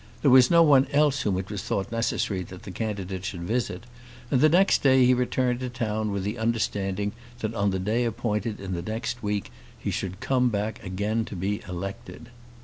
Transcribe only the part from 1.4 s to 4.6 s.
was thought necessary that the candidate should visit, and the